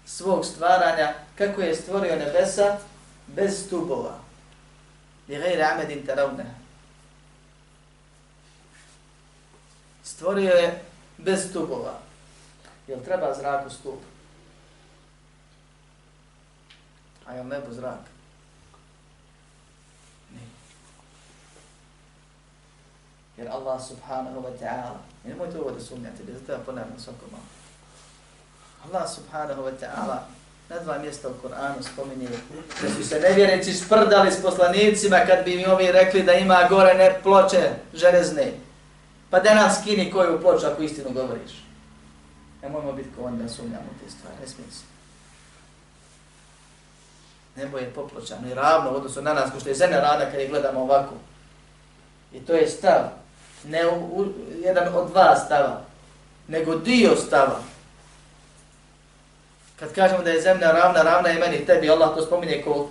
[0.05, 2.77] svog stvaranja kako je stvorio nebesa
[3.27, 4.19] bez stubova.
[5.27, 6.45] Li gajri amedin taravne.
[10.03, 10.83] Stvorio je
[11.17, 11.99] bez stubova.
[12.87, 13.99] Jel treba zraku stup?
[17.25, 18.12] A jel nebo zrak?
[23.43, 27.43] Jer Allah subhanahu wa ta'ala, nemojte ovo da sumnjate, da zato ja ponavljam svako malo.
[28.85, 30.17] Allah subhanahu wa ta'ala
[30.69, 32.27] na dva mjesta u Koranu spominje
[32.81, 36.93] da su se nevjernici sprdali s poslanicima kad bi mi ovi rekli da ima gore
[36.93, 38.51] ne ploče železne.
[39.29, 41.63] Pa da nam skini koju ploču ako istinu govoriš.
[42.61, 44.83] Ne mojmo biti ko onda sumnjamo te stvari, ne smije se.
[47.55, 50.39] Nebo je popločano i ravno u odnosu na nas, ko što je zemlja rada kad
[50.39, 51.13] je gledamo ovako.
[52.33, 53.22] I to je stav,
[53.65, 54.25] ne u, u,
[54.63, 55.81] jedan od dva stava,
[56.47, 57.59] nego dio stava.
[59.79, 62.89] Kad kažemo da je zemlja ravna, ravna je meni tebi, Allah to spominje ko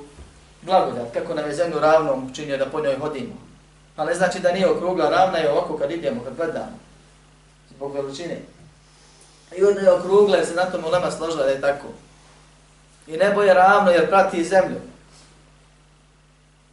[0.62, 3.34] blagodat, kako nam je zemlju ravnom činio da po njoj hodimo.
[3.96, 6.78] Ali ne znači da nije okrugla, ravna je ovako kad idemo, kad gledamo,
[7.70, 8.38] zbog veličine.
[9.56, 11.86] I onda je okrugla jer se na tom ulema složila da je tako.
[13.06, 14.80] I nebo je ravno jer prati zemlju.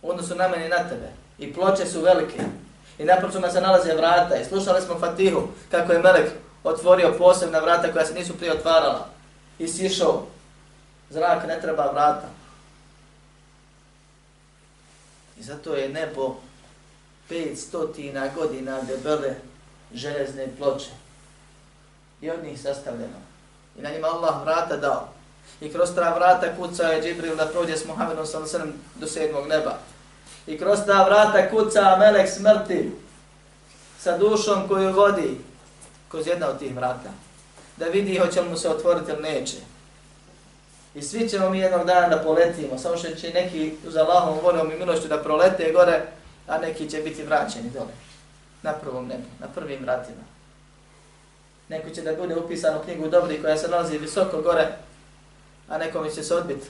[0.02, 1.10] Onda su na meni na tebe.
[1.40, 2.44] I ploče su velike.
[3.00, 4.36] I napročima se nalaze vrata.
[4.36, 6.32] I slušali smo Fatihu kako je Melek
[6.64, 9.08] otvorio posebna vrata koja se nisu prije otvarala
[9.60, 10.28] i sišao.
[11.10, 12.28] Zrak ne treba vrata.
[15.40, 16.36] I zato je nebo
[17.30, 19.36] 500 godina debele
[19.94, 20.90] železne ploče.
[22.22, 23.20] I od njih sastavljeno.
[23.78, 25.10] I na njima Allah vrata dao.
[25.62, 28.72] I kroz ta vrata kucao je Džibril da prođe s Muhammedom s.a.v.
[28.96, 29.78] do sedmog neba.
[30.48, 32.92] I kroz ta vrata kuca melek smrti
[34.00, 35.38] sa dušom koju vodi
[36.10, 37.10] kroz jedna od tih vrata
[37.78, 39.58] da vidi hoće li mu se otvoriti ili neće.
[40.96, 44.72] I svi ćemo mi jednog dana da poletimo, samo što će neki uz Allahom voljom
[44.72, 46.02] i milošću da prolete gore,
[46.48, 47.94] a neki će biti vraćeni dole,
[48.62, 50.24] na prvom nebu, na prvim vratima.
[51.70, 54.68] Neko će da bude upisan u knjigu dobri koja se nalazi visoko gore,
[55.70, 56.68] a nekom će se odbiti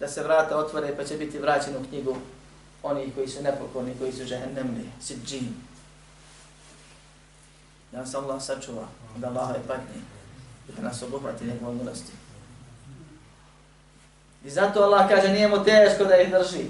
[0.00, 2.16] da se vrata otvore pa će biti vraćen u knjigu
[2.82, 5.52] oni koji su nepokorni, koji su žehennemni, siđini.
[7.92, 10.00] Da nas Allah sačuva od Allaha je patnje
[10.68, 12.12] i da nas obuhvati njegovom milosti.
[14.44, 16.66] I zato Allah kaže nije mu teško da ih drži.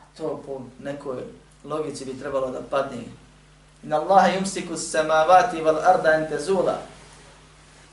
[0.00, 1.22] A to po nekoj
[1.64, 3.02] logici bi trebalo da padne.
[3.82, 6.78] In Allah yumsiku samavati wal arda an tazula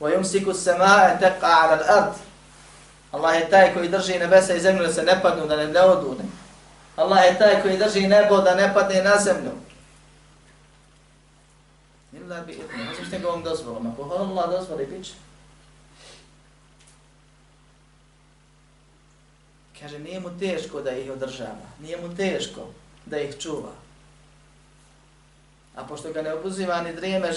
[0.00, 2.14] wa yumsiku samaa an taqa ala al ard
[3.12, 5.80] Allah je taj koji drži nebesa i zemlju da se ne padnu, da ne, ne
[5.80, 6.16] odu.
[6.18, 6.24] Ne.
[6.96, 9.52] Allah je taj koji drži nebo da ne padne na zemlju.
[12.12, 13.86] Illa bi idni, možeš njegovom dozvolom.
[13.86, 15.12] Ako Allah dozvoli, bit će.
[19.80, 21.68] Kaže, nije mu teško da ih održava.
[21.80, 22.60] Nije mu teško
[23.06, 23.72] da ih čuva.
[25.76, 27.36] A pošto ga ne obuziva ni drijemeš,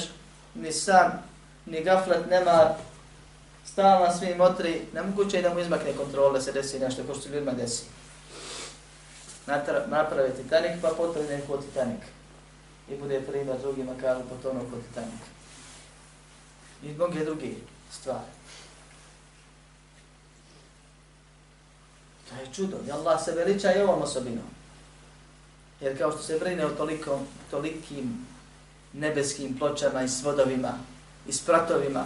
[0.55, 1.11] ni san,
[1.65, 2.75] ni gaflet, nema
[3.65, 7.51] stalna svi motri, nemoguće je da mu izmakne kontrole, se desi nešto ko što ljudima
[7.51, 7.83] desi.
[9.87, 12.01] Naprave Titanic, pa potrebe kod Titanic.
[12.89, 15.21] I bude primjer drugima kao pa potonu kod Titanic.
[16.83, 17.49] I mnoge druge
[17.91, 18.35] stvari.
[22.29, 22.77] To je čudo.
[22.87, 24.45] I Allah se veliča i ovom osobinom.
[25.81, 27.19] Jer kao što se brine o tolikom,
[27.51, 28.25] tolikim
[28.93, 30.73] nebeskim pločama i svodovima
[31.27, 32.05] i spratovima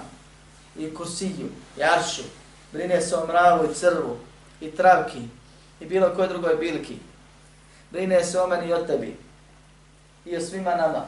[0.77, 2.23] i kursiju i aršu,
[2.71, 4.17] brine se o mravu i crvu
[4.61, 5.21] i travki
[5.79, 6.97] i bilo koje drugoj bilki.
[7.91, 9.17] Brine se o meni i o tebi
[10.25, 11.05] i o svima nama.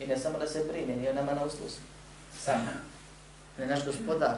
[0.00, 1.76] I ne samo da se brine, ni o nama na usluzi.
[2.40, 2.68] Sam.
[3.58, 4.36] Ne naš gospodar.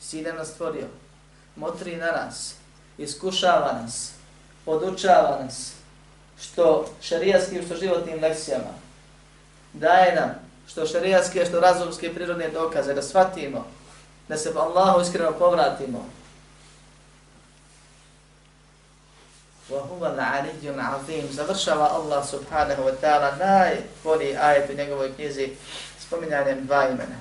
[0.00, 0.86] Sine nas stvorio.
[1.56, 2.54] Motri na nas.
[2.98, 4.12] Iskušava nas.
[4.64, 5.72] Podučava nas
[6.40, 8.74] što šarijaskim, što životnim lekcijama
[9.72, 13.65] daje nam što šarijaske, što razumske prirodne dokaze, da shvatimo,
[14.27, 16.05] da se Allahu iskreno povratimo.
[19.69, 25.49] وَهُوَ الْعَلِيُّ الْعَظِيمُ Završava Allah subhanahu wa ta'ala najbolji ajet u njegovoj knjizi
[25.99, 27.19] spominjanjem dva imena.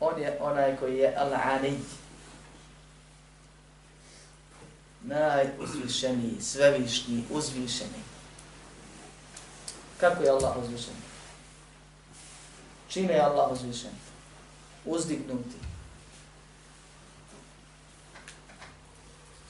[0.00, 1.78] On je onaj koji je Al-Alij,
[5.02, 8.02] najuzvišeniji, svevišnji, uzvišeni.
[10.00, 10.94] Kako je Allah uzvišen?
[12.93, 13.89] Čime je Allah uzvišen?
[14.85, 15.57] Uzdignuti.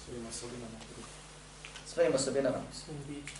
[0.05, 0.77] Svojim osobinama.
[1.87, 2.57] Svojim osobinama.
[2.73, 3.37] Svojim bićem.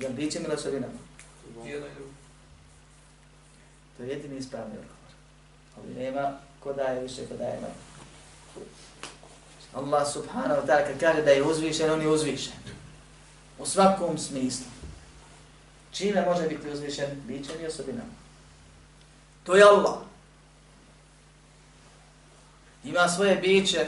[0.00, 0.92] Jel bićem ili osobinama?
[1.64, 2.10] Jedno i drugo.
[3.96, 5.12] To je jedini ispravni odgovor.
[5.76, 8.66] Ali nema ko daje više, ko daje manje.
[9.74, 12.52] Allah subhanahu wa ta'ala kad kaže da je uzvišen, on je uzvišen.
[13.58, 14.66] U svakom smislu.
[15.92, 17.22] Čime može biti uzvišen?
[17.26, 18.21] Bićem i osobinama.
[19.44, 19.98] To je Allah.
[22.84, 23.86] Ima svoje biće,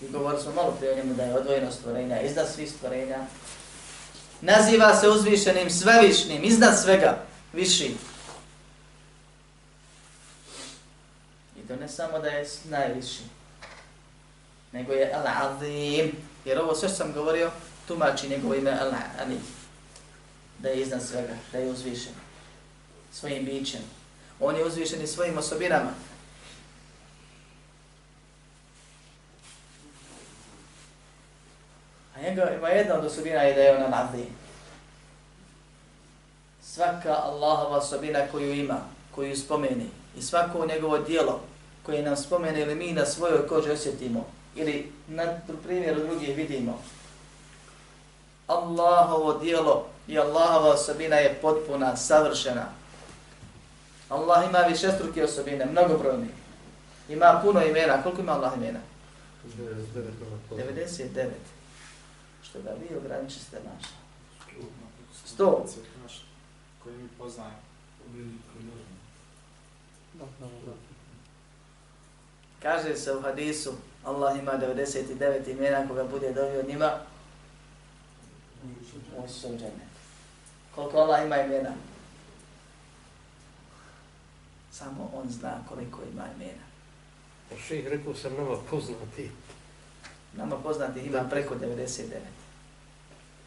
[0.00, 3.18] i govorili smo malo prije o njemu da je odvojeno stvorenja, iznad svih stvorenja.
[4.40, 7.18] Naziva se uzvišenim svevišnim, iznad svega,
[7.52, 7.94] viši.
[11.56, 13.22] I to ne samo da je najviši,
[14.72, 16.12] nego je Al-Azim.
[16.44, 17.50] Jer ovo sve što sam govorio,
[17.88, 19.40] tumači njegovo ime Al-Azim.
[20.58, 22.12] Da je iznad svega, da je uzvišen.
[23.12, 23.80] Svojim bićem.
[24.44, 25.90] On je uzvišen i svojim osobinama.
[32.16, 34.26] A njega ima jedna od osobina je da je ona nadli.
[36.62, 38.80] Svaka Allahova osobina koju ima,
[39.14, 41.40] koju spomeni i svako njegovo dijelo
[41.82, 44.26] koje nam spomene ili mi na svojoj koži osjetimo
[44.56, 45.24] ili na
[45.64, 46.82] primjeru drugih vidimo,
[48.46, 52.83] Allahovo dijelo i Allahova osobina je potpuna, savršena.
[54.08, 56.28] Allah ima više struke osobine, mnogo brojni.
[57.08, 58.02] Ima puno imena.
[58.02, 58.80] Koliko ima Allah imena?
[60.50, 61.28] 99.
[62.42, 63.94] Što ga vi ograničite naša.
[65.24, 65.66] Sto.
[66.82, 67.58] Koji mi poznajemo.
[72.62, 73.72] Kaže se u hadisu,
[74.04, 76.90] Allah ima 99 imena koga bude dovio njima,
[79.16, 79.84] u suđene.
[80.74, 81.70] Koliko Allah ima imena?
[84.78, 86.64] Samo on zna koliko ima imena.
[87.66, 89.30] Ših, rekao sam nama poznati.
[90.36, 92.02] Nama poznati ima preko 99.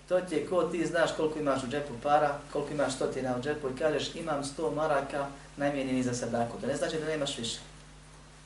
[0.07, 3.41] To ti je ko ti znaš koliko imaš u džepu para, koliko imaš stotina u
[3.41, 6.57] džepu i kažeš imam 100 maraka najmijenjeni za sadaku.
[6.61, 7.59] To ne znači da nemaš više.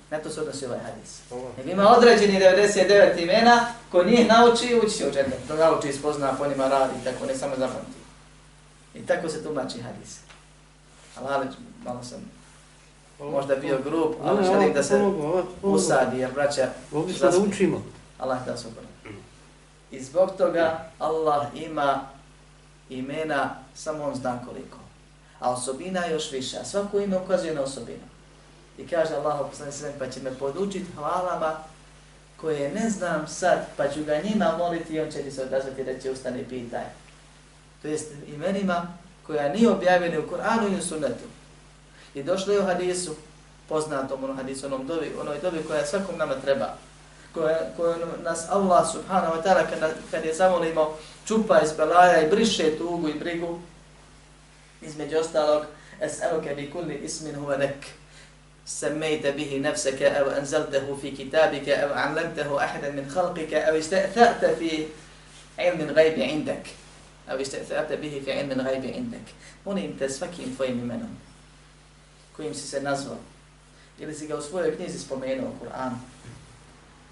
[0.09, 1.21] Na to se odnosi ovaj hadis.
[1.57, 5.47] Nego ima određeni 99 imena ko nije nauči, uči se u džepu.
[5.47, 7.97] To nauči, spozna, po njima radi, tako ne samo zapamti.
[8.95, 10.19] I tako se tumači hadis.
[11.15, 11.47] Ali
[11.83, 12.40] malo sam
[13.29, 15.01] možda bio grup, ali želim da se
[15.61, 16.69] usadi, jer braća...
[16.91, 17.83] Ovdje smo da učimo.
[18.19, 18.67] Allah da se
[19.91, 22.01] I zbog toga Allah ima
[22.89, 24.77] imena, samo on zna koliko.
[25.39, 26.57] A osobina još više.
[26.57, 28.03] A svako ime ukazuje na osobinu.
[28.77, 29.39] I kaže Allah,
[29.71, 31.55] se pa će me podučiti hvalama
[32.41, 35.83] koje ne znam sad, pa ću ga njima moliti i on će ti se odazvati
[35.83, 36.83] da će ustane i pitaj.
[37.81, 38.87] To jest imenima
[39.27, 41.25] koja nije objavljena u Kur'anu i u sunnetu.
[42.15, 43.15] I došlo je u hadisu,
[43.69, 46.77] poznatom onom hadisu, onom dovi, onoj dovi koja svakom nama treba.
[47.33, 50.97] Koja, koju nas Allah subhanahu wa ta'ala kad, kad je zamolimo
[51.27, 53.59] čupa iz belaja i briše tugu i brigu,
[54.81, 55.65] između ostalog,
[56.01, 57.75] es eluke bi kulli ismin huve nek.
[58.65, 64.85] سميت bihi نفسك أو أنزلته في كتابك أو علمته أحدا من خلقك أو استأثرت في
[65.59, 66.67] علم الغيب عندك
[67.29, 69.27] أو استأثرت به في علم الغيب عندك
[69.67, 71.15] هنا انت سفكي انفوي منهم
[72.35, 73.17] kojim si se nazvao?
[73.99, 75.95] Ili si ga u svojoj knjizi spomenuo u Kur'anu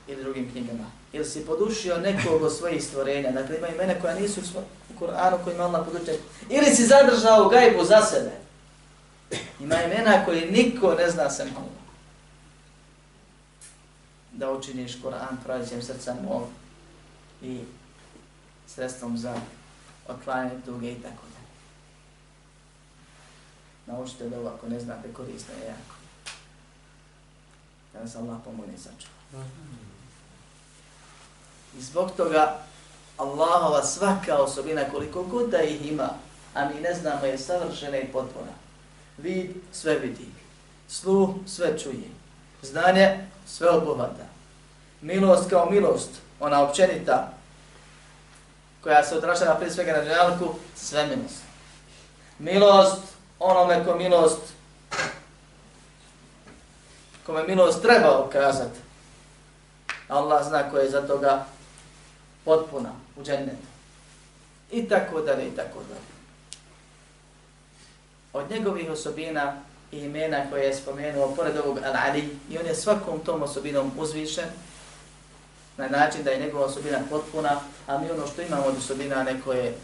[0.07, 0.85] ili drugim knjigama?
[1.13, 3.31] Ili si podušio nekog od svojih stvorenja?
[3.31, 4.41] Dakle ima imena koja nisu
[4.89, 6.13] u Kur'anu kojima Allah podučio
[6.49, 8.31] ili si zadržao gajbu za sebe?
[9.59, 11.69] Ima imena koje niko ne zna sem Allah.
[14.31, 16.43] Da učiniš Kur'an prođem srca mol
[17.41, 17.59] i
[18.67, 19.35] sredstvom za
[20.07, 21.38] otklanjanje duge i tako da.
[23.89, 25.95] Naučite da ovo ako ne znate korisno je jako.
[27.93, 29.43] Da nas Allah pomogne sačuva.
[31.77, 32.59] I zbog toga
[33.17, 36.09] Allahova svaka osobina koliko god da ih ima,
[36.53, 38.51] a mi ne znamo je savršena i potpuna
[39.23, 40.25] vid sve vidi,
[40.87, 42.09] sluh sve čuje,
[42.61, 44.25] znanje sve obuhvata,
[45.01, 46.09] milost kao milost,
[46.39, 47.33] ona općenita,
[48.83, 51.41] koja se odrašava prije svega na dželku, sve milost.
[52.39, 53.01] Milost,
[53.39, 54.41] onome ko milost,
[57.25, 58.79] kome milost treba ukazati,
[60.07, 61.45] Allah zna koje je za toga
[62.45, 63.67] potpuna u džennetu.
[64.71, 66.19] I tako dalje, i tako dalje
[68.33, 69.53] od njegovih osobina
[69.91, 74.45] i imena koje je spomenuo pored ovog Al-Ali i on je svakom tom osobinom uzvišen
[75.77, 79.53] na način da je njegova osobina potpuna, a mi ono što imamo od osobina neko
[79.53, 79.75] je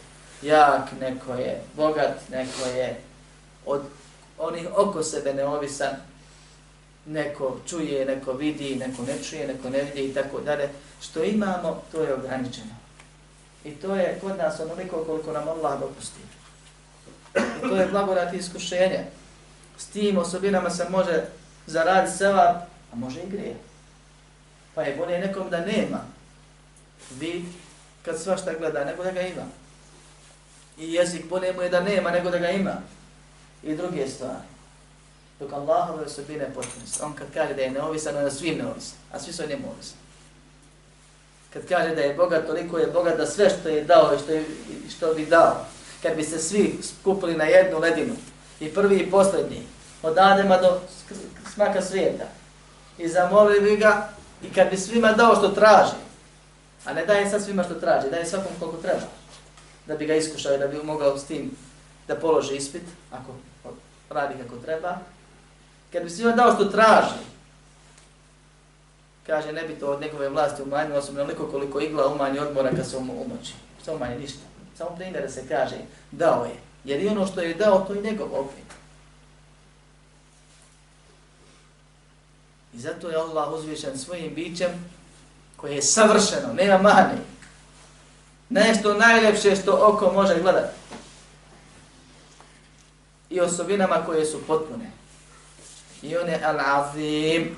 [0.41, 3.01] jak, neko je bogat, neko je
[3.65, 3.81] od
[4.37, 5.95] onih oko sebe neovisan,
[7.05, 10.69] neko čuje, neko vidi, neko ne čuje, neko ne vidi i tako dalje.
[11.01, 12.75] Što imamo, to je ograničeno.
[13.63, 16.19] I to je kod nas onoliko koliko nam Allah dopusti.
[17.35, 19.05] I to je blagodat i iskušenje.
[19.77, 21.23] S tim osobinama se može
[21.67, 22.55] zaraditi sevap,
[22.93, 23.55] a može i grije.
[24.75, 25.99] Pa je bolje nekom da nema
[27.19, 27.45] vid
[28.05, 29.43] kad svašta gleda, nego da ga ima.
[30.77, 32.73] I jezik bolje mu je da nema, nego da ga ima.
[33.65, 34.47] I druge stvari.
[35.39, 39.19] Dok Allahove osobine potpuno On kad kaže da je neovisan, on je svim neovisan, a
[39.19, 39.97] svi su njemu ovisan.
[41.53, 44.31] Kad kaže da je bogat, toliko je bogat da sve što je dao i što,
[44.31, 44.45] je,
[44.95, 45.65] što bi dao,
[46.03, 48.15] kad bi se svi skupili na jednu ledinu,
[48.59, 49.67] i prvi i posljednji,
[50.03, 50.79] od Adema do
[51.53, 52.25] smaka svijeta,
[52.97, 54.09] i zamolili bi ga,
[54.43, 55.95] i kad bi svima dao što traži,
[56.85, 59.07] a ne daje sad svima što traži, daje svakom koliko treba,
[59.87, 61.51] da bi ga iskušao i da bi mogao s tim
[62.07, 63.31] da položi ispit, ako
[64.09, 64.97] radi kako treba,
[65.91, 67.25] kad bi svima dao što traži,
[69.27, 72.89] kaže ne bi to od njegove vlasti umanjilo, osim neliko koliko igla umanji odmora kad
[72.89, 73.53] se umoći.
[73.81, 74.39] Što umanji ništa.
[74.77, 75.75] Samo primjer da se kaže,
[76.11, 76.55] dao je.
[76.83, 78.65] Jer i ono što je dao, to je njegov opet.
[82.73, 84.69] I zato je Allah uzvišen svojim bićem
[85.55, 87.19] koje je savršeno, nema mani.
[88.49, 90.73] Nešto najljepše što oko može gledati.
[93.35, 94.91] I osobinama koje su potpune.
[96.01, 97.55] I on je al-azim,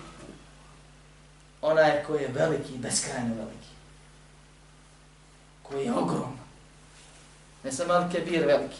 [1.61, 3.67] onaj koji je veliki, beskrajno veliki.
[5.63, 6.37] Koji je ogrom
[7.67, 8.77] ne samo Al-Kebir veliki,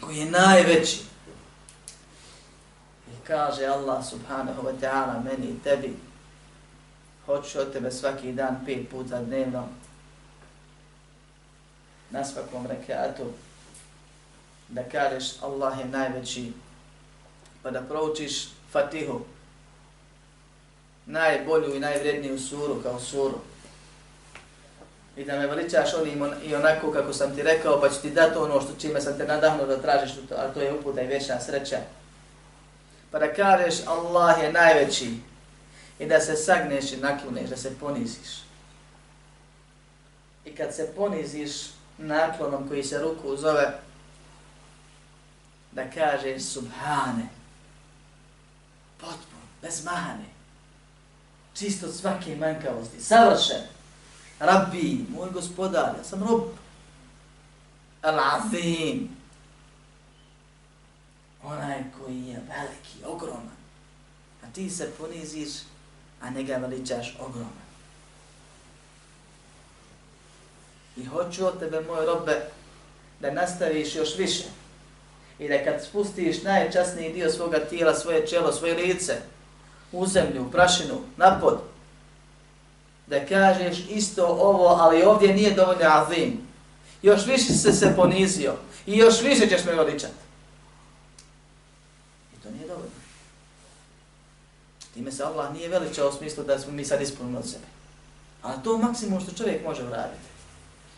[0.00, 1.00] koji je najveći.
[3.08, 5.96] I kaže Allah subhanahu wa ta'ala meni i tebi,
[7.26, 9.68] hoću od tebe svaki dan pet puta dnevno,
[12.10, 13.32] na svakom rekatu,
[14.68, 16.52] da kažeš Allah je najveći,
[17.62, 19.20] pa da proučiš Fatihu,
[21.06, 23.38] najbolju i najvredniju suru kao suru,
[25.16, 28.38] i da me veličaš onim i onako kako sam ti rekao, pa ću ti dati
[28.38, 31.78] ono što čime sam te nadahnuo da tražiš, a to je uputa i večna sreća.
[33.10, 35.10] Pa da kažeš Allah je najveći
[35.98, 38.42] i da se sagneš i nakloneš, da se poniziš.
[40.44, 41.50] I kad se poniziš
[41.98, 43.72] naklonom koji se ruku zove,
[45.72, 47.28] da kaže subhane,
[48.98, 50.28] potpuno, bez mahane,
[51.54, 53.62] čisto od svake manjkavosti, savršen,
[54.42, 56.42] Rabbi, moj gospodar, ja sam rob.
[58.02, 59.08] Al-Azim.
[61.42, 63.56] Onaj koji je veliki, ogroman.
[64.44, 65.50] A ti se poniziš,
[66.20, 67.62] a njega veličaš ogroman.
[70.96, 72.50] I hoću od tebe, moj robe,
[73.20, 74.44] da nastaviš još više.
[75.42, 79.16] I da kad spustiš najčasniji dio svoga tijela, svoje čelo, svoje lice,
[79.92, 81.58] u zemlju, u prašinu, na pod,
[83.06, 86.40] da kažeš isto ovo, ali ovdje nije dovoljno azim.
[87.02, 88.52] Još više se se ponizio
[88.86, 90.14] i još više ćeš me veličati.
[92.36, 92.90] I to nije dovoljno.
[94.94, 97.64] Time se Allah nije veličao u smislu da smo mi sad ispunili od sebe.
[98.42, 100.31] A to je maksimum što čovjek može uraditi.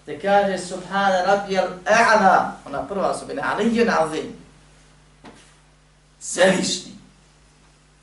[0.07, 4.32] Da kaže Subhana Rabbijal A'la, ona prva osobina, Aliyyun Azim.
[6.20, 6.92] Svevišnji.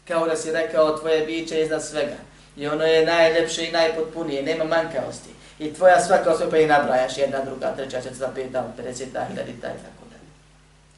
[0.08, 2.16] Kao da si rekao tvoje biće iznad svega.
[2.58, 5.30] I ono je najljepše i najpotpunije, nema manjkavosti.
[5.60, 8.94] I tvoja svaka osoba pa i nabrajaš jedna, druga, treća, četvrta, peta, 50,
[9.28, 10.30] hiljada i tako dalje.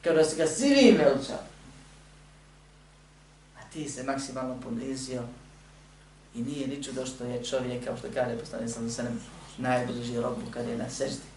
[0.03, 1.43] Kao da si ga svi veličao.
[3.57, 5.21] A ti se maksimalno ponizio
[6.35, 9.03] i nije niču do što je čovjek, kao što kaže poslani sam se
[9.57, 11.27] najbliži robu kad je na seždi.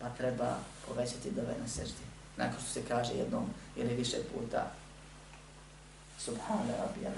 [0.00, 0.56] Pa treba
[0.88, 2.02] povećati dove na seždi.
[2.36, 4.70] Nakon što se kaže jednom ili više puta
[6.18, 7.12] Subhane rabbi al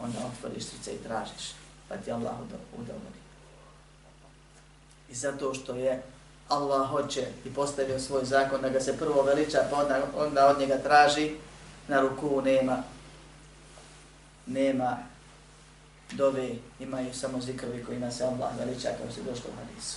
[0.00, 1.52] onda otvoriš srce i tražiš,
[1.88, 2.34] pa ti Allah
[2.72, 3.22] udovolji.
[5.08, 6.02] I zato što je
[6.48, 10.58] Allah hoće i postavio svoj zakon da ga se prvo veliča, pa onda, onda od
[10.58, 11.34] njega traži,
[11.88, 12.82] na ruku nema,
[14.46, 14.98] nema
[16.12, 19.96] dove, imaju samo zikrovi kojima se Allah veliča kao se došlo u hadisu.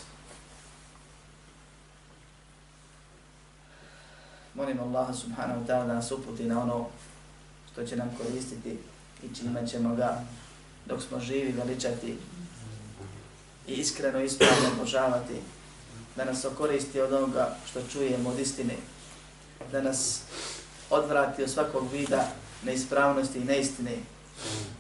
[4.54, 6.88] Molim Allah subhanahu wa ta'ala da nas uputi na ono
[7.72, 8.78] što će nam koristiti
[9.24, 10.24] i čime ćemo ga
[10.86, 12.18] dok smo živi veličati
[13.68, 15.36] i iskreno ispravno obožavati,
[16.16, 18.76] da nas okoristi od onoga što čujemo od istine,
[19.72, 20.22] da nas
[20.90, 22.28] odvrati od svakog vida
[22.64, 23.98] neispravnosti i neistine.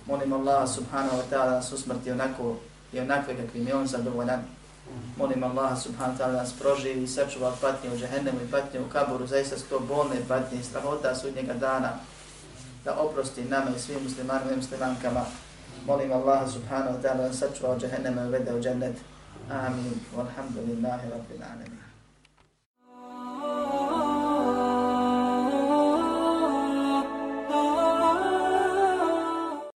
[0.07, 2.55] Molim Allah subhanahu wa ta'ala da nas usmrti onako
[2.93, 4.39] i onakve kakvim je on zadovoljan.
[5.17, 8.79] Molim Allah subhanahu wa ta'ala da nas proživi i sačuva patnje u džehennemu i patnje
[8.79, 11.91] u kaburu, zaista su to bolne patnje i strahota sudnjega dana
[12.85, 15.25] da oprosti nama i svim muslimanima i muslimankama.
[15.85, 18.95] Molim Allah subhanahu wa ta'ala da sačuva od džehennema i uvede u džennet.
[19.49, 19.93] Amin.
[20.15, 21.80] Walhamdulillahi rabbil alamin.